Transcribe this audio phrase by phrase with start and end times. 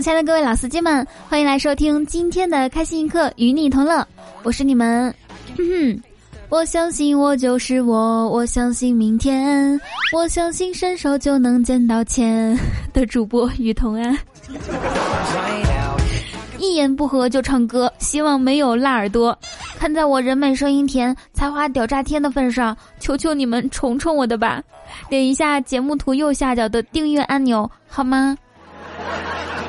[0.00, 4.06] 亲爱的各位老司机们，欢迎来收听今天的开心一刻，与你同乐。
[4.44, 5.12] 我是你们
[5.56, 6.00] 哼，
[6.48, 9.78] 我相信我就是我，我相信明天，
[10.14, 12.56] 我相信伸手就能见到钱
[12.92, 14.16] 的主播于同安。
[16.58, 19.36] 一言不合就唱歌，希望没有辣耳朵。
[19.78, 24.62] 看在我人美声音甜、才华屌炸天的份上，求求你们宠宠我的吧！
[25.08, 28.38] 点一下节目图右下角的订阅按钮，好吗？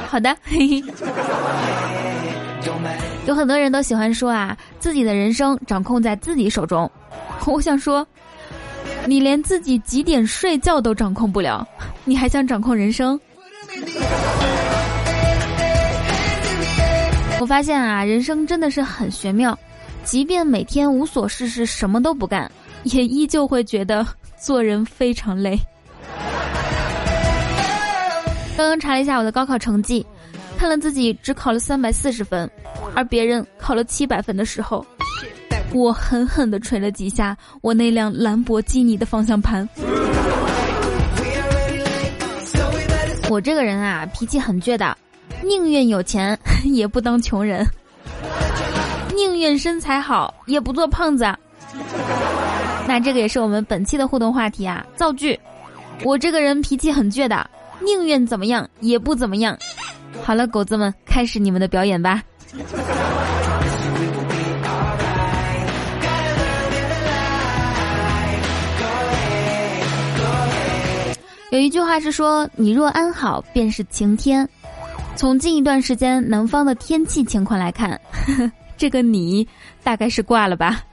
[0.10, 0.36] 好的，
[3.28, 6.90] 有很多人都喜欢说啊，自己的人生掌控在自己手中。
[7.46, 8.06] 我想说，
[9.06, 11.68] 你连自己几点睡觉都掌控不了，
[12.06, 13.20] 你还想掌控人生？
[17.40, 19.58] 我发现啊，人生真的是很玄妙，
[20.04, 22.52] 即便每天无所事事，什么都不干，
[22.84, 24.04] 也依旧会觉得
[24.42, 25.56] 做人非常累。
[28.60, 30.06] 刚刚查了一下我的高考成绩，
[30.58, 32.52] 看了自己只考了三百四十分，
[32.94, 34.86] 而别人考了七百分的时候，
[35.72, 39.66] 我狠狠地捶了几下我那辆兰博基尼的方向盘。
[43.30, 44.94] 我这个人啊，脾气很倔的，
[45.42, 47.66] 宁愿有钱也不当穷人，
[49.16, 51.24] 宁愿身材好也不做胖子。
[52.86, 55.40] 那这个也是我们本期的互动话题啊，造句。
[56.04, 57.50] 我这个人脾气很倔的。
[57.82, 59.58] 宁愿怎么样也不怎么样。
[60.24, 62.22] 好了，狗子们，开始你们的表演吧。
[71.52, 74.48] 有一句话是说：“你若安好，便是晴天。”
[75.16, 78.00] 从近一段时间南方的天气情况来看，
[78.78, 79.48] 这个你
[79.84, 80.84] 大概是挂了吧。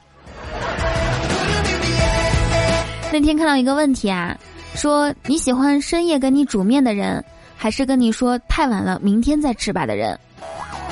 [3.12, 4.36] 那天看到一个问题啊。
[4.76, 7.24] 说你喜欢深夜给你煮面的人，
[7.56, 10.16] 还是跟你说太晚了，明天再吃吧的人？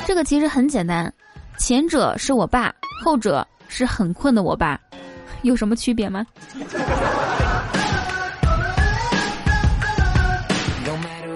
[0.07, 1.13] 这个其实很简单，
[1.57, 2.73] 前者是我爸，
[3.03, 4.79] 后者是很困的我爸，
[5.43, 6.25] 有什么区别吗？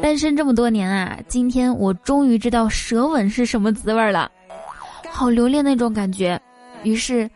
[0.02, 4.32] 单身这么多年啊，今天我终于知道舌吻是什么滋味了，
[5.12, 6.42] 好留恋那种感觉，
[6.82, 7.30] 于是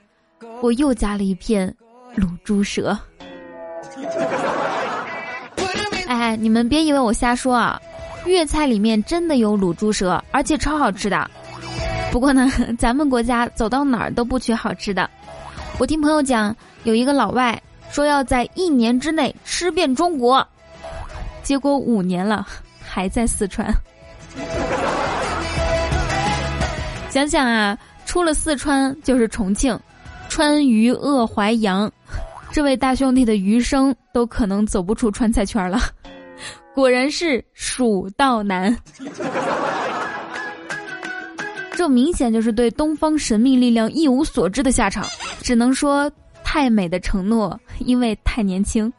[0.60, 1.72] 我又加了一片
[2.16, 2.98] 卤猪舌。
[6.36, 7.80] 你们别以为我瞎说啊！
[8.26, 11.30] 粤菜里面真的有卤猪舌，而且超好吃的。
[12.12, 12.50] 不过呢，
[12.80, 15.10] 咱们国家走到哪儿都不缺好吃的。
[15.78, 17.62] 我听朋友讲，有一个老外
[17.92, 20.48] 说要在一年之内吃遍中国，
[21.42, 22.48] 结果五年了
[22.82, 23.74] 还在四川。
[27.10, 29.78] 想想啊，出了四川就是重庆，
[30.30, 31.92] 川渝鄂淮扬，
[32.52, 35.78] 这位大兄弟的余生都可能走不出川菜圈了。
[36.74, 38.76] 果然是蜀道难，
[41.76, 45.06] 这明显就是对东方神秘力量一无所知的下场。
[45.42, 46.12] 只能说，
[46.44, 48.92] 太美的承诺，因为太年轻。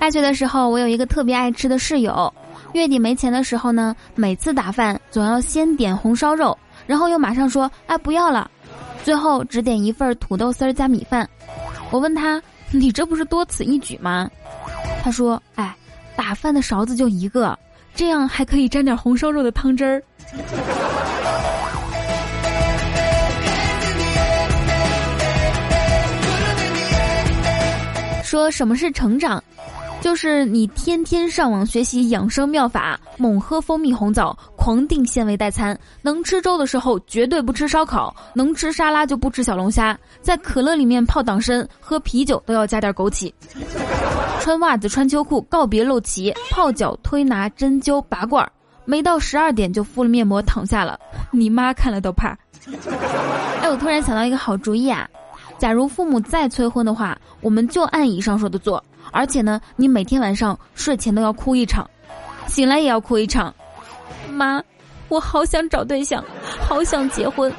[0.00, 2.32] 大学的时候，我有一个特别爱吃的室友，
[2.72, 6.58] 月底没钱的时候呢，每次打饭总要先点红烧肉。
[6.86, 8.50] 然后又马上说：“哎，不要了。”
[9.02, 11.28] 最后只点一份土豆丝儿加米饭。
[11.90, 14.30] 我问他：“你这不是多此一举吗？”
[15.02, 15.74] 他说：“哎，
[16.14, 17.58] 打饭的勺子就一个，
[17.94, 20.02] 这样还可以沾点红烧肉的汤汁儿。”
[28.22, 29.42] 说什么是成长？
[30.00, 43.32] 就是你天天上网学习养生妙法，猛喝蜂蜜红枣，狂订纤维代餐，能吃粥的时候绝对不吃烧烤，能吃沙拉就不吃小龙虾，在可乐里面泡党参，喝啤酒都要加点枸杞，
[44.40, 48.50] 穿袜子穿秋裤告别露脐，泡脚推拿针灸拔罐，
[48.86, 50.98] 没到十二点就敷了面膜躺下了，
[51.30, 52.36] 你妈看了都怕。
[53.62, 55.08] 哎，我突然想到一个好主意啊，
[55.60, 58.82] 假如父母再催婚的话，我们就按以上说的做。
[59.12, 61.88] 而且呢，你每天晚上睡前都要哭一场，
[62.46, 63.54] 醒来也要哭一场。
[64.30, 64.62] 妈，
[65.10, 66.24] 我好想找对象，
[66.66, 67.52] 好想结婚，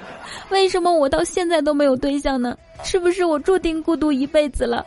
[0.49, 2.57] 为什么我到现在都没有对象呢？
[2.83, 4.83] 是不是我注定孤独一辈子了？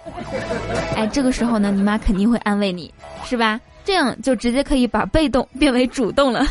[0.96, 2.92] 哎，这个时候呢，你妈肯定会安慰你，
[3.24, 3.60] 是吧？
[3.84, 6.44] 这样就直接可以把被动变为主动了。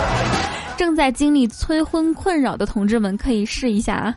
[0.76, 4.14] 正在经历催婚困扰的同志们可以试一下啊。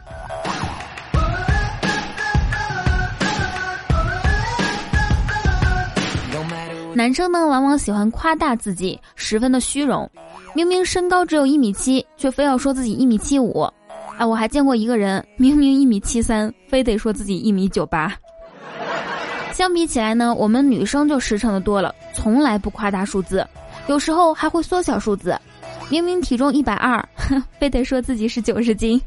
[6.93, 10.09] 男生呢，往往喜欢夸大自己，十分的虚荣。
[10.53, 13.67] 明明身高只有一米七，却非要说自己一米七五。
[14.17, 18.13] 哎，我还见过一个人，明明一米七三，非得说自己一米九八。
[19.51, 23.45] 相比起来呢，我们女生就实诚的多了，从来不夸大数字，
[23.87, 25.37] 有时候还会缩小数字。
[25.89, 27.03] 明明体重一百二，
[27.59, 28.99] 非得说自己是九十斤。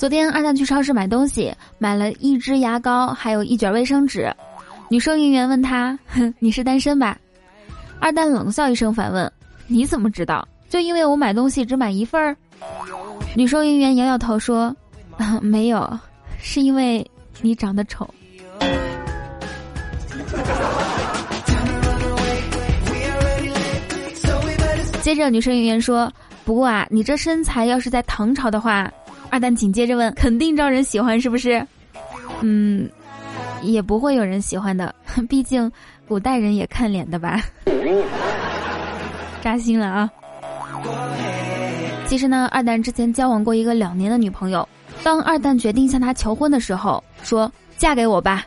[0.00, 4.34] 昨天二蛋去超市买东西，买了一支牙膏，还有一卷卫生纸。
[4.88, 7.18] 女收银员问他：“哼你是单身吧？”
[8.00, 9.30] 二蛋冷笑一声反问
[9.68, 10.48] ：“你怎么知道？
[10.70, 12.34] 就因为我买东西只买一份儿？”
[13.36, 14.74] 女收银员摇摇头说
[15.42, 15.86] ：“没有，
[16.40, 17.06] 是因为
[17.42, 18.08] 你长得丑。”
[25.02, 26.10] 接着女收银员说
[26.42, 28.90] ：“不过啊，你这身材要是在唐朝的话。”
[29.30, 31.64] 二蛋紧接着问：“肯定招人喜欢是不是？”
[32.42, 32.88] 嗯，
[33.62, 34.94] 也不会有人喜欢的，
[35.28, 35.70] 毕竟
[36.08, 37.40] 古代人也看脸的吧。
[39.40, 40.10] 扎心了啊！
[42.06, 44.68] 其实呢，二蛋之前交往过一个两年的女朋友。
[45.02, 48.44] 当二蛋决定向她求婚的时候，说：“嫁给我吧。”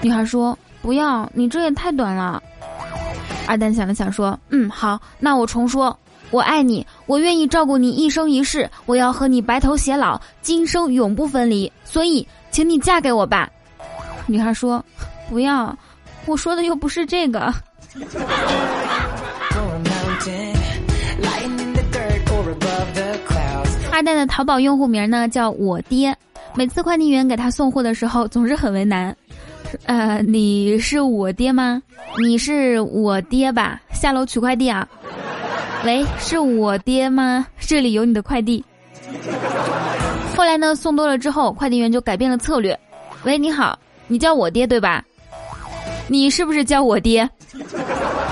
[0.00, 2.42] 女孩说：“不要，你这也太短了。”
[3.46, 5.94] 二蛋想了想说：“嗯，好，那我重说。”
[6.30, 11.70] 我爱你，我愿意照顾你一生一世，我要和你白头偕老，今生永不分离。
[11.84, 13.50] 所以，请你嫁给我吧。
[14.26, 14.84] 女孩说
[15.28, 15.76] ：“不要，
[16.26, 17.52] 我说的又不是这个。
[23.92, 26.16] ”二代的淘宝用户名呢叫我爹，
[26.54, 29.14] 每次快递员给他送货的时候总是很为难。
[29.84, 31.82] 呃，你是我爹吗？
[32.18, 33.80] 你是我爹吧？
[33.92, 34.88] 下楼取快递啊。
[35.84, 37.46] 喂，是我爹吗？
[37.58, 38.62] 这里有你的快递。
[40.36, 42.78] 后来呢，送多了之后，快递员就改变了策略。
[43.24, 45.02] 喂，你好，你叫我爹对吧？
[46.06, 47.28] 你是不是叫我爹？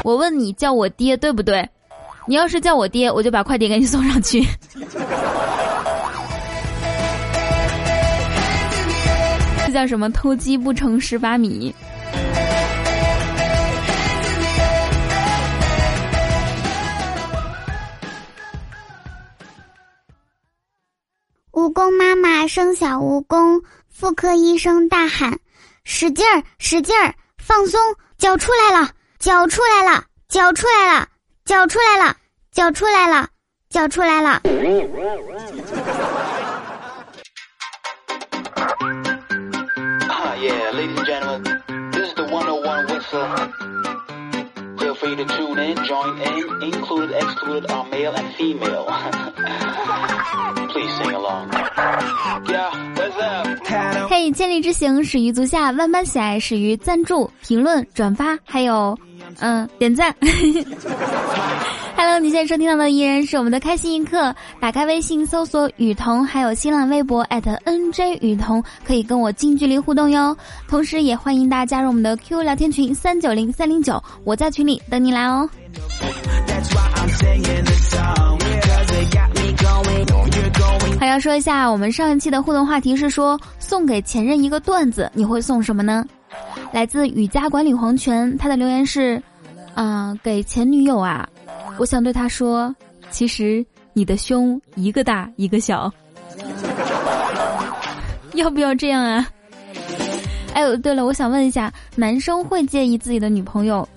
[0.04, 1.66] 我问你叫我爹对不对？
[2.26, 4.44] 你要是叫我爹，我就把快递给你送上去。
[9.64, 10.10] 这叫什么？
[10.10, 11.74] 偷鸡不成蚀把米。
[21.68, 25.38] 蜈蚣妈妈生小蜈蚣，妇科医生大喊
[25.84, 27.78] ：“使劲儿，使劲儿，放松，
[28.16, 28.88] 脚出来了，
[29.18, 31.06] 脚出来了，脚出来了，
[31.44, 32.16] 脚出来了，
[32.50, 33.28] 脚出来了，
[33.68, 34.40] 脚出来了。”
[45.00, 48.84] Join in, included, excluded, are male and female.
[50.70, 51.50] Please sing along.
[52.46, 54.08] Yeah, what's up?
[54.08, 58.98] 嘿，千里之行始于足下，万般喜爱始于赞助、评论、转发，还有，
[59.40, 60.14] 嗯，点赞。
[61.96, 64.32] Hello，你现在收听到的依然是我们的开心一刻。
[64.60, 70.36] 打开微信搜索雨桐，还有新浪微博 @nj 雨桐，可以跟我近距离互动哟。
[70.68, 75.48] 同时，也欢迎大家加入我们的 Q 聊天群三九零三零九，我在群里等你来哦。
[81.00, 86.04] 还要说一下，我们上一期的互动话题是说，送给前任一个段子，你会送什么呢？
[86.72, 89.22] 来自雨家管理黄泉，他的留言是：
[89.74, 91.28] 嗯，给前女友啊。
[91.78, 92.74] 我想对他说，
[93.10, 95.90] 其实你的胸一个大一个小，
[98.34, 99.28] 要不要这样啊？
[100.54, 103.88] 哎呦，对了，我想问一下，男生会介意自己的女朋友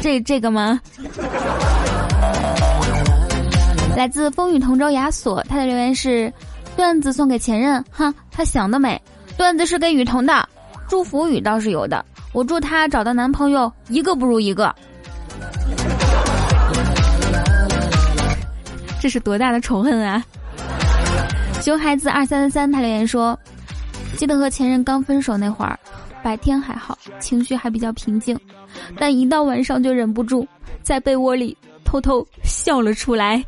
[0.00, 0.80] 这这个吗？
[3.96, 6.32] 来自风雨同舟亚索，他的留言是：
[6.76, 9.00] 段子送给前任，哼，他想得美。
[9.36, 10.46] 段子是给雨桐的，
[10.92, 14.70] 祝福语倒是有的，我祝他找到男朋友一个不如一个。
[19.00, 20.22] 这是多大的仇恨啊！
[21.62, 23.34] 熊孩子二三三三他留言说
[24.18, 25.78] ：“记得和前任刚分手那会儿，
[26.22, 28.38] 白天还好，情绪还比较平静，
[28.98, 30.46] 但一到晚上就忍不住
[30.82, 31.56] 在被窝里
[31.86, 33.42] 偷偷笑了出来。”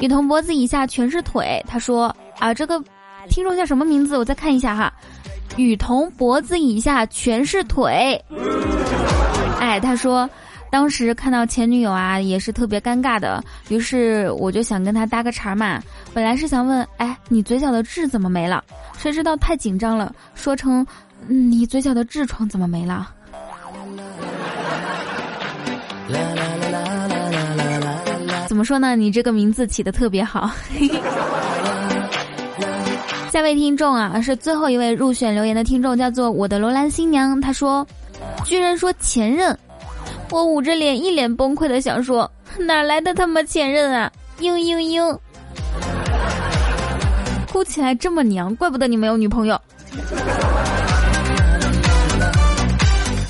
[0.00, 2.06] 雨桐脖子以下全是腿，他说
[2.40, 2.82] ：“啊，这个
[3.28, 4.18] 听众叫什么名字？
[4.18, 4.92] 我再看一下哈。”
[5.56, 8.20] 雨桐脖子以下全是腿。
[9.60, 10.28] 哎，他说。
[10.70, 15.80] 当时看到前女友啊，也是特别尴尬的，于是我就想跟他搭个茬嘛。
[16.12, 18.64] 本来是想问，哎，你嘴角的痣怎么没了？
[18.98, 20.84] 谁知道太紧张了，说成，
[21.28, 23.08] 你嘴角的痔疮怎么没了？
[28.48, 28.96] 怎么说呢？
[28.96, 30.50] 你这个名字起的特别好。
[33.34, 37.40] 下位听众啊，是最后一位入选留言的听众，叫做我的罗兰新娘。
[37.40, 37.84] 他说。
[38.44, 39.58] 居然说前任，
[40.30, 44.08] 我捂着脸一脸崩溃的想说，哪来的他妈前任啊？
[44.38, 45.18] 嘤嘤嘤，
[47.52, 49.60] 哭起来这么娘，怪不得你没有女朋友。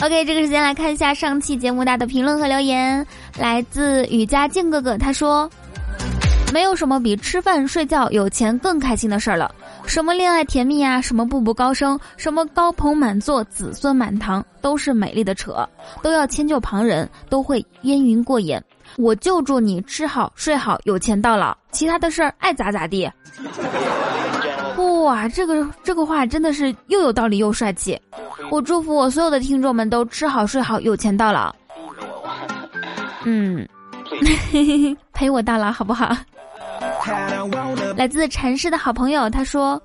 [0.03, 3.07] OK，这个时间来看一下上期节目大的评论和留言，
[3.39, 5.51] 来自雨佳静哥哥，他说。
[6.53, 9.53] 没有什么比吃饭睡觉有钱更开心的事儿了。
[9.87, 15.69] 什么恋爱甜蜜呀，什么步步高升，什么高朋满座、子孙满堂，都是美丽的扯，
[16.03, 18.63] 都要迁就旁人，都会烟云过眼。
[18.97, 23.11] 我就祝你吃好睡好，有钱到老，其他的事儿爱咋咋地。
[25.03, 27.99] 哇，这个这个话真的是又有道理又帅气。
[28.51, 31.55] 我祝福我所有的听众们都吃好睡好，有钱到老。
[33.25, 33.67] 嗯，
[35.13, 36.15] 陪我到老好不好？
[37.97, 39.81] 来自禅师的好朋友，他说：“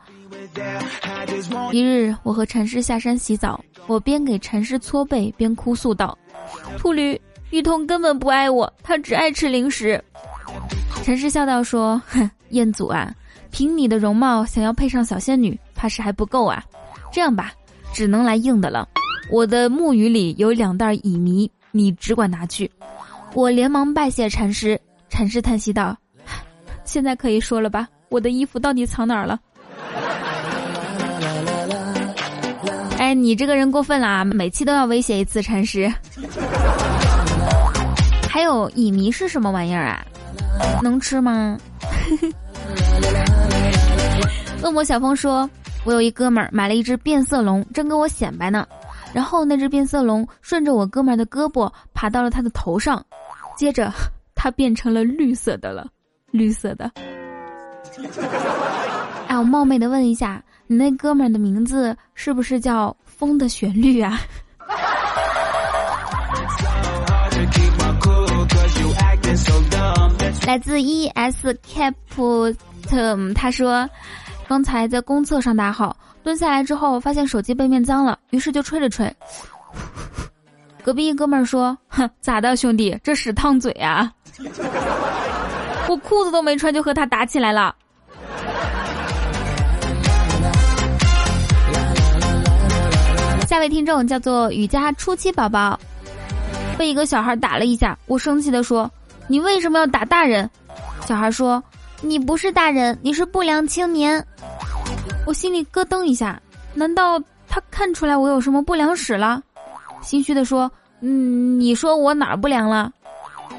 [1.72, 6.18] 一日，我和禅师下山洗澡，我边给禅师搓背边哭诉道
[6.78, 10.02] ：‘秃驴，玉通根本不爱我，他只爱吃零食。’
[11.04, 13.14] 禅师笑道说：‘哼， 彦祖啊，
[13.52, 16.64] 凭你的容貌，想要配上小仙女，怕是还不够啊。
[17.12, 17.52] 这样吧，
[17.94, 18.88] 只能来硬的了。
[19.32, 22.70] 我的木鱼里有两袋乙醚，你只管拿去。’
[23.36, 24.80] 我连忙拜谢禅师。
[25.10, 25.96] 禅师叹息道。”
[26.90, 27.88] 现在可以说了吧？
[28.10, 29.40] 我的衣服到底藏哪儿了？
[32.98, 34.26] 哎，你这个人过分了啊！
[34.26, 35.88] 每期都要威胁一次禅师。
[38.28, 40.04] 还有乙醚是什么玩意儿啊？
[40.82, 41.60] 能吃吗？
[44.64, 45.48] 恶魔小峰说
[45.86, 48.68] ：“我有一哥们儿买了一只变色龙，正跟我显摆呢。
[49.14, 53.06] 然后那只变色龙顺着我哥们儿的胳膊爬到了他的头上，
[53.56, 53.94] 接着
[54.34, 55.88] 它变成了绿色的了。”
[56.32, 56.92] 绿色的，
[59.28, 64.20] 哎，我冒昧的问一下，你那哥们儿的名字是不是叫《风的旋律》啊？
[70.48, 71.94] 来自 E S Cap
[72.88, 73.88] 特他说，
[74.48, 79.14] 刚才在公厕上大号，蹲下来之后发现手机背面脏了，于是就吹了吹。
[80.82, 84.12] 隔壁一哥们儿说：“哼，咋的，兄弟，这屎烫嘴啊？”
[85.90, 87.76] 我裤子都没穿就和他打起来了。
[93.48, 95.80] 下位听众叫做雨佳初七宝宝，
[96.78, 98.90] 被一个小孩打了一下，我生气的说
[99.28, 100.48] ：“你为什么要打大人？”
[101.08, 101.62] 小孩说
[102.02, 104.24] ：“你不是大人，你是不良青年。”
[105.26, 106.40] 我心里咯噔一下，
[106.76, 109.42] 难道他看出来我有什么不良史了？
[110.04, 112.92] 心虚的说：“嗯，你说我哪儿不良了？”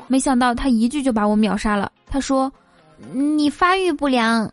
[0.06, 1.90] 没想到他一句就把我秒杀了。
[2.10, 2.52] 他说
[3.14, 4.50] ：“你发育不良。”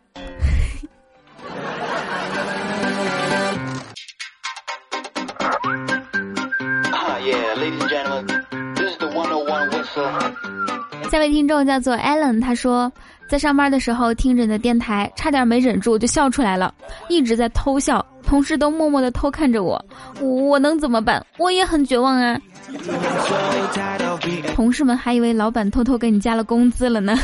[11.10, 12.92] 下位听众叫做 Allen，他说，
[13.28, 16.72] 在上班的时候听着你的电台，差点没忍住就笑出来了，
[17.08, 19.84] 一直在偷笑，同事都默默的偷看着我，
[20.20, 21.24] 我我能怎么办？
[21.38, 22.40] 我也很绝望啊。
[24.54, 27.16] 同事们还以为老板偷偷给你加了工资了呢，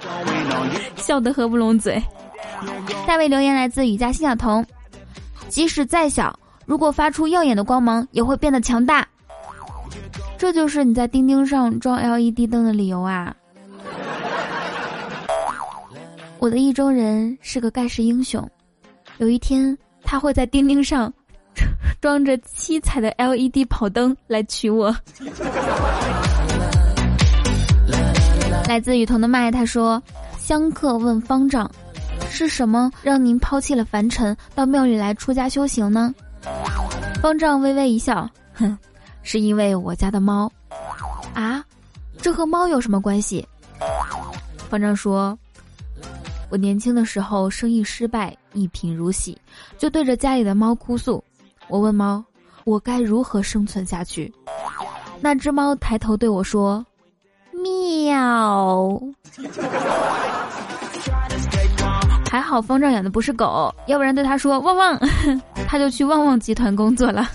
[0.96, 2.02] 笑得合不拢嘴。
[3.06, 4.64] 下位留言来自雨家新小童，
[5.48, 9.06] 即使再小，如果发出耀眼的光芒，也会变得强大。
[10.36, 13.34] 这就是你在钉钉上装 LED 灯的理由啊！
[16.44, 18.46] 我的意中人是个盖世英雄，
[19.16, 21.10] 有一天他会在钉钉上。
[22.02, 24.94] 装着七彩的 LED 跑灯来娶我。
[28.68, 30.02] 来自雨桐的麦，他说
[30.36, 31.70] ：“香客问方丈，
[32.28, 36.14] 是什么让您抛弃了凡尘，到庙里来出家修行呢？”
[37.22, 38.76] 方丈微微一笑，哼，
[39.22, 40.52] 是因为我家的猫。
[41.32, 41.64] 啊，
[42.20, 43.48] 这和猫有什么关系？
[44.68, 45.38] 方丈说
[46.50, 49.36] ：“我年轻的时候生意失败，一贫如洗，
[49.78, 51.22] 就对着家里的猫哭诉。”
[51.68, 52.22] 我问猫
[52.64, 54.32] ：“我该如何生存下去？”
[55.20, 56.84] 那只猫抬头对我说
[57.52, 59.00] ：“喵。”
[62.30, 64.98] 还好方丈养的不是狗，要不然对他说“汪汪”，
[65.66, 67.30] 他就去旺旺集团工作了。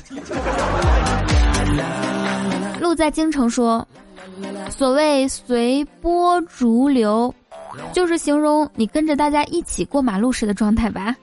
[2.79, 3.87] 路在京城说
[4.69, 7.33] ：“所谓随波逐流，
[7.93, 11.15] 就是形容你跟着大家一起过马路时的状态吧。”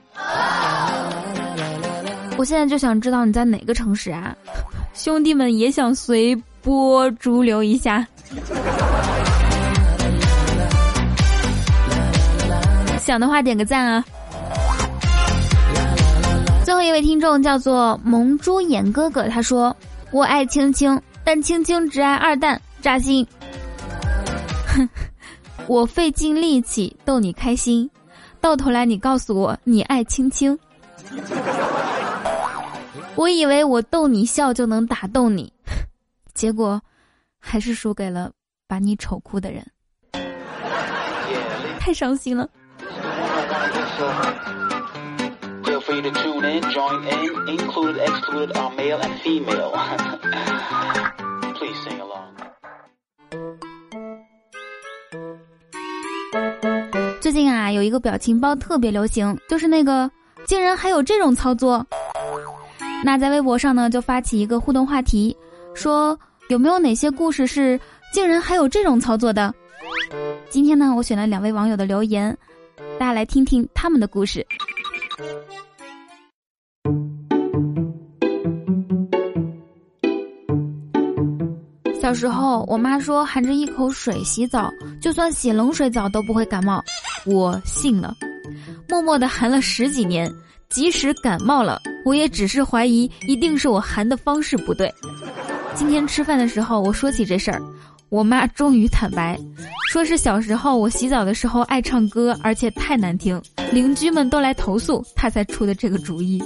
[2.39, 4.37] 我现在就想知道你在哪个城市啊？
[4.93, 8.07] 兄弟们也想随波逐流一下，
[12.99, 14.05] 想的话点个赞啊！
[16.65, 19.75] 最后一位听众叫做萌猪眼哥哥，他说
[20.13, 23.27] ：“我爱青青，但青青只爱二蛋，扎心。
[25.67, 27.91] 哼，我费尽力气逗你开心，
[28.41, 30.57] 到头来你告诉我你爱青青。
[33.17, 35.53] 我以为我逗你笑就能打动你，
[36.35, 36.81] 结果
[37.39, 38.31] 还是输给了
[38.69, 39.67] 把你丑哭的人，
[41.81, 42.49] 太伤心了。
[57.27, 60.09] 最近啊，有一个表情包特别流行，就是那个
[60.47, 61.85] 竟然还有这种操作。
[63.05, 65.37] 那在微博上呢，就发起一个互动话题，
[65.75, 66.17] 说
[66.51, 67.81] 有没有哪些故事是
[68.13, 69.53] 竟然还有这种操作的？
[70.49, 72.39] 今天呢，我选了两位网友的留言，
[72.97, 74.47] 大家来听听他们的故事。
[82.01, 84.71] 小时候，我妈说含着一口水洗澡，
[85.03, 86.81] 就算洗冷水澡都不会感冒，
[87.27, 88.17] 我信了，
[88.89, 90.33] 默默的含了十几年。
[90.69, 94.93] 即使感冒了，我也只是怀疑，一定是我含的方式不对。
[95.77, 97.63] 今天吃饭的时候，我说起这事儿，
[98.09, 99.39] 我妈终于坦白，
[99.93, 103.41] 说是小时候我洗澡的时候爱唱歌，而且太难听，
[103.71, 106.43] 邻居们都来投诉，她才出的这个主意。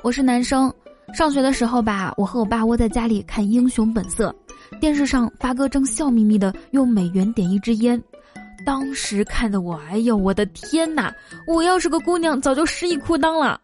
[0.00, 0.72] 我是男生，
[1.14, 4.34] 上学的时候吧，我和我爸窝在家里看《英雄本色》。
[4.80, 8.02] 电视上发哥正笑眯眯的用美元点一支烟，
[8.66, 11.14] 当时看的我，哎呦我的天哪！
[11.46, 13.60] 我要是个姑娘，早就失忆裤裆了。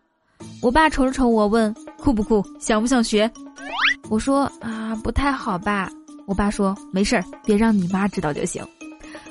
[0.62, 3.28] 我爸瞅了瞅我，问酷不酷，想不想学？
[4.08, 5.90] 我说啊，不太好吧。
[6.26, 8.64] 我爸说没事儿，别让你妈知道就行。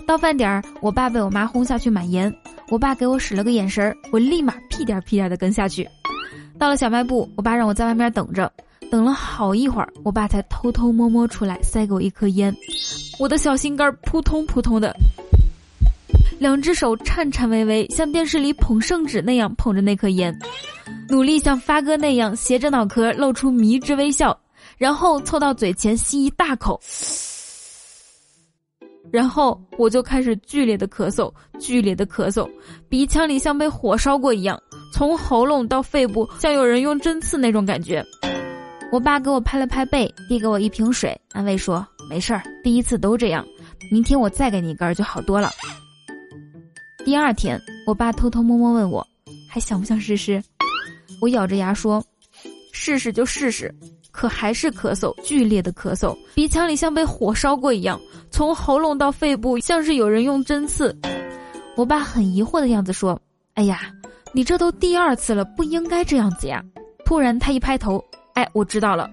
[0.05, 2.33] 到饭点儿，我爸被我妈轰下去买盐，
[2.69, 5.87] 我爸给我使了个眼神儿，我立马屁颠屁颠的跟下去。
[6.59, 8.51] 到了小卖部，我爸让我在外面等着。
[8.91, 12.53] 等了好一会儿，我爸才偷偷摸摸出来塞给我一颗烟，
[13.19, 14.95] 我的小心肝扑通扑通的，
[16.39, 20.37] 两只手颤颤巍巍，像电视里捧圣旨那样捧着那颗烟，
[21.07, 24.35] 努力像发哥那样斜着脑壳露出迷之微笑，
[24.77, 26.81] 然后凑到嘴前吸一大口，
[29.11, 32.49] 然后我就开始剧烈的咳嗽，剧烈的咳嗽，
[32.89, 34.59] 鼻腔里像被火烧过一样，
[34.91, 38.03] 从喉咙到肺部像有人用针刺那种感觉。
[38.91, 43.45] 我爸给我拍了拍背，递给我一瓶水，安慰说：“没事儿，第一次都这样，
[43.91, 45.51] 明天我再给你一根就好多了。”
[47.05, 49.05] 第二天，我爸偷偷摸摸问我
[49.47, 50.41] ：“还想不想试试？”
[51.21, 52.03] 我咬着牙说
[52.73, 53.73] ：“试试就试试。”
[54.11, 60.93] 可还是咳嗽，剧烈的咳嗽，鼻腔里像被火烧过一样，从喉咙到肺部像是有人用针刺。
[61.77, 63.17] 我爸很疑惑的样子说
[63.53, 63.93] ：“哎呀，
[64.31, 66.63] 你这都第二次了，不应该这样子呀！”
[67.05, 68.03] 突然，他一拍头。
[68.35, 69.09] 哎，我知道了，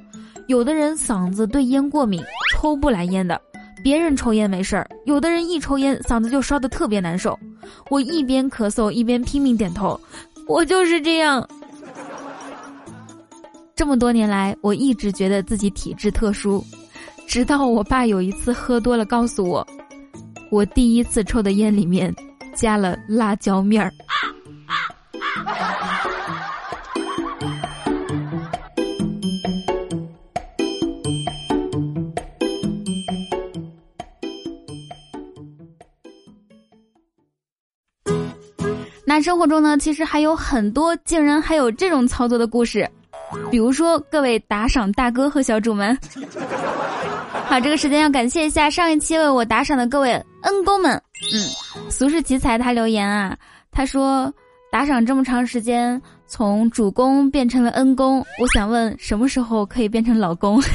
[0.46, 3.40] 有的人嗓子对烟过敏，抽不来烟的。
[3.82, 7.38] 别人抽烟没事儿，有的人一抽烟嗓子就烧得特别难受。
[7.88, 9.98] 我一边咳嗽一边拼命点头，
[10.46, 11.46] 我就是这样。
[13.74, 16.64] 这么多年来，我一直觉得自己体质特殊，
[17.26, 19.66] 直到我爸有一次喝多了告诉我，
[20.50, 22.14] 我第一次抽的烟里面
[22.54, 23.92] 加了辣椒面儿。
[39.08, 42.86] 那生活中呢，其实还有很多竟然还有这种操作的故事，
[43.50, 45.96] 比如说各位打赏大哥和小主们。
[47.48, 51.00] 好，这个时间要感谢一下上一期为我打赏的各位恩公们。
[51.32, 51.48] 嗯，
[51.88, 53.34] 俗世奇才他留言啊，
[53.70, 54.30] 他说
[54.76, 60.60] 打赏这么长时间，从主公变成了恩公，我想问什么时候可以变成老公？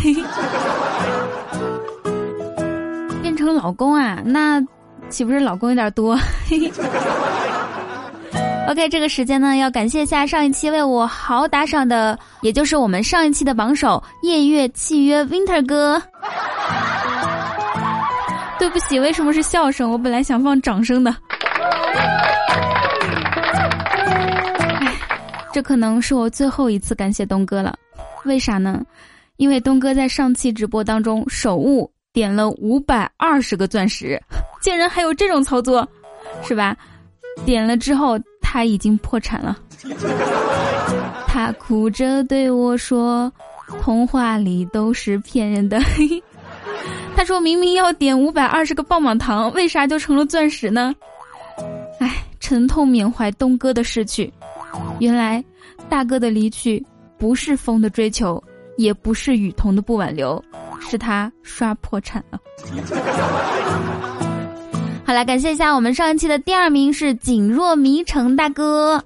[3.22, 4.60] 变成老公啊，那
[5.10, 6.18] 岂不是老公有点多？
[8.68, 16.02] OK，这个时间呢，要感谢一下上一期为我好打赏的，也就是我们上一期的榜首夜月契约 Winter 哥。
[18.58, 19.92] 对不起，为什么是笑声？
[19.92, 21.16] 我本来想放掌声的。
[25.54, 27.76] 这可能是我最后一次感谢东哥了。
[28.26, 28.84] 为啥呢？
[29.38, 34.22] 因为东哥在上期直播当中手误点了五百二十个钻石，
[34.62, 35.88] 竟然还有这种操作，
[36.44, 36.76] 是吧？
[37.46, 38.20] 点了之后。
[38.54, 39.58] 他已经破产了，
[41.26, 43.32] 他哭着对我说
[43.82, 45.80] ：“童话里都是骗人的。
[47.16, 50.94] ”他说明明要点五百二十个棒棒糖，为啥就成了钻石呢？
[52.02, 54.30] 哎，这沉痛缅怀东哥的逝去。
[55.00, 55.44] 原来，
[55.90, 56.84] 大哥的离去
[57.18, 58.42] 不是风的追求，
[58.78, 60.44] 也不是雨桐的不挽留，
[60.80, 62.40] 是他刷破产了。
[65.04, 69.04] 好了，感谢一下我们上一期的第二名是景若迷城大哥。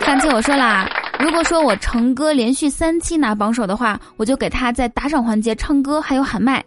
[0.00, 6.64] 上期我说啦，如果说我成哥连续三期拿榜首的话，我就给他在打赏环节唱歌还有喊麦。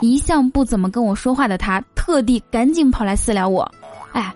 [0.00, 3.70] 一向不怎么跟我说话的他，特地赶紧跑来私聊我。
[4.12, 4.32] 哎，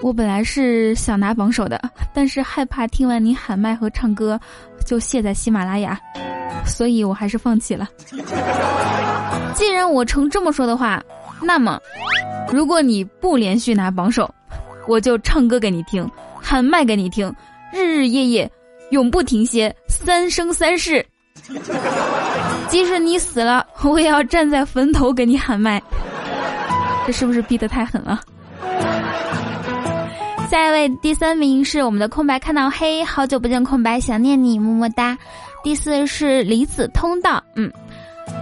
[0.00, 1.80] 我本来是想拿榜首的，
[2.14, 4.38] 但是害怕听完你喊麦和唱歌，
[4.84, 5.98] 就卸载喜马拉雅，
[6.64, 7.88] 所以我还是放弃了。
[9.54, 11.02] 既然我成这么说的话，
[11.42, 11.80] 那么，
[12.52, 14.32] 如果你不连续拿榜首，
[14.86, 16.08] 我就唱歌给你听，
[16.40, 17.34] 喊麦给你听，
[17.72, 18.50] 日日夜夜，
[18.90, 21.04] 永不停歇，三生三世。
[22.68, 25.82] 即使你死了，我也要站在坟头给你喊麦。
[27.04, 28.20] 这是不是逼得太狠了？
[30.50, 35.16] 下一位第三名是我们的空白看到黑，好久不见空白，想念你，么么哒。
[35.62, 37.70] 第四是离子通道，嗯，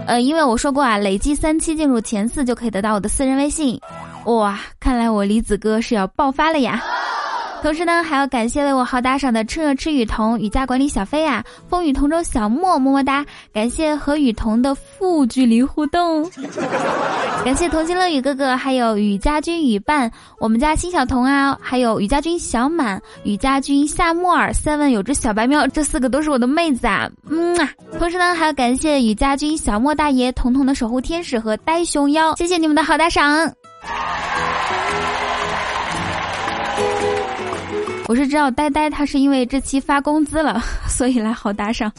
[0.05, 3.77] 呃，因为我说过啊，累计三期进入前四就可以得到我的私人微信。
[4.23, 6.81] 哇，看来我离子哥是要爆发了呀！
[7.61, 13.25] 同时呢，还要感谢为我好打赏的吃热吃雨桐、雨家管理小飞啊、风雨同舟小莫么么哒！
[13.51, 16.29] 感谢和雨桐的负距离互动，
[17.43, 27.09] 感谢童心乐雨哥哥，还有雨家军雨伴，我们家新小童啊，还有雨家军小满、雨家军夏木耳、seven 有只小白喵，这四个都是我的妹子啊！
[27.29, 27.69] 嗯啊！
[27.99, 33.51] 同时呢，还要感谢雨家军小莫大爷、彤彤的守护天使和呆熊妖，谢谢你们的好打赏。
[38.07, 41.91] 我是知道呆呆他是因为这期发工资了， 所以来好打赏。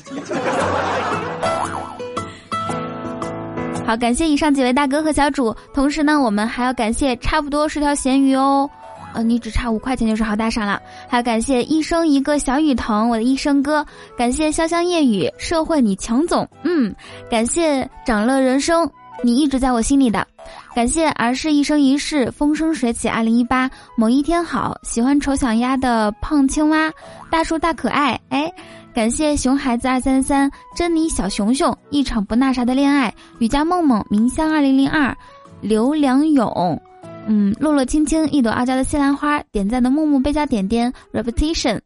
[3.86, 8.68] 好，感谢以上几位大哥和小主，同时呢，我们还要感谢差不多是条咸鱼哦，
[9.14, 10.80] 呃，你只差五块钱就是好打赏了。
[11.08, 13.84] 还要感谢一生一个小雨桐，我的一生哥，
[14.16, 16.94] 感谢潇湘夜雨，社会你强总，嗯，
[17.30, 18.90] 感谢长乐人生。
[19.22, 20.24] 你一直在我心里的，
[20.74, 23.08] 感谢儿是一生一世，风生水起。
[23.08, 26.90] 二零一八某一天好，喜欢丑小鸭的胖青蛙，
[27.28, 28.18] 大叔大可爱。
[28.28, 28.50] 哎，
[28.94, 33.12] 感谢熊孩子二三三，珍妮小熊熊，一场不那啥的恋爱。
[33.40, 35.16] 雨家梦梦，明香二零零二，
[35.60, 36.80] 刘良勇，
[37.26, 39.42] 嗯，落落青青，一朵傲娇的西兰花。
[39.50, 41.80] 点赞的木木贝加点点 repetition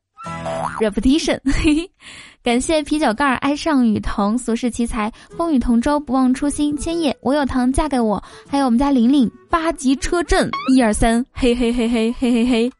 [0.90, 1.90] 嘿嘿。
[2.42, 12.73] 感谢啤酒盖儿爱上雨桐，俗世奇才风雨同舟，不忘初心，千叶我有糖嫁给我，还有我们家玲玲八级车震一二三，嘿嘿嘿嘿嘿嘿嘿，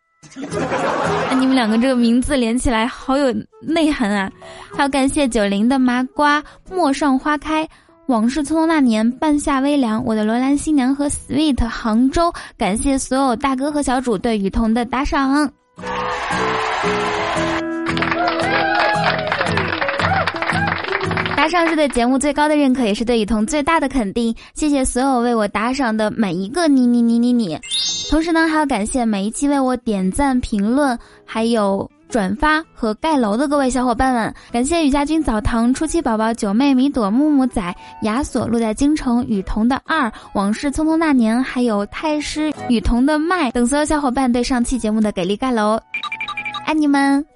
[1.31, 4.29] 那，你们两个这个名字连起来好有内涵啊！
[4.75, 7.69] 还要感谢九零的麻瓜陌上花开，
[8.07, 15.49] 往事匆匆那年，半夏微凉，我的罗兰新娘和 sweet 杭州，感谢所有大哥和小主对雨桐的打赏。
[21.43, 24.33] 打赏是对节目最高的认可，也是对雨桐最大的肯定。
[24.55, 27.59] 谢谢所有为我打赏的每一个你你你你你。
[28.09, 34.33] 同时呢，还要感谢每一期为我点赞、评论、还有转发和盖楼的各位小伙伴们。
[34.53, 45.77] 感谢雨家军、澡堂、初期宝宝、九妹、米朵、木木仔、亚索、落在京城、雨桐的二、往事匆匆那年，还有太师、雨桐的麦等所有小伙伴对上期节目的给力盖楼，
[46.67, 47.27] 爱你们！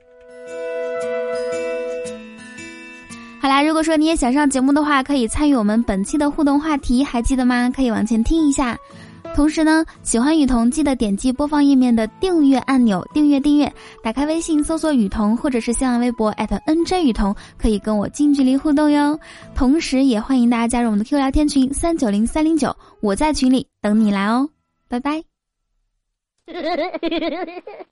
[3.46, 7.70] 好啦，如果说你也想上节目的话，可以参与我们本期的互动话题，还记得吗？
[7.70, 8.76] 可以往前听一下。
[9.36, 13.72] 同时呢，喜欢雨桐记得点击播放页面的订阅按钮，订阅订阅。
[14.02, 19.16] 打开微信搜索雨桐，或者是新浪微博 @nj 雨桐，可以跟我近距离互动哟。
[19.54, 24.48] 同时也欢迎大家加入我们的 Q 聊天群三九零三零九，我在群里等你来哦。
[24.88, 25.22] 拜拜。